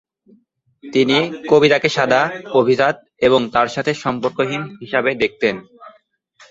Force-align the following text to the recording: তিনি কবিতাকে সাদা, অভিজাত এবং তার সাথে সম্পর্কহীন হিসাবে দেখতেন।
তিনি 0.83 1.17
কবিতাকে 1.49 1.89
সাদা, 1.89 2.21
অভিজাত 2.53 2.95
এবং 3.21 3.41
তার 3.53 3.67
সাথে 3.67 3.91
সম্পর্কহীন 4.03 4.61
হিসাবে 4.81 5.11
দেখতেন। 5.23 5.55